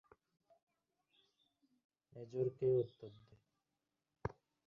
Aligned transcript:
খাটা 2.01 2.21
বন্ধ 2.31 2.57
করো। 2.97 3.35